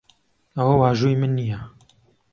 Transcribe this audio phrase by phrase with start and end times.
[0.57, 1.59] ئەوە واژووی من نییە.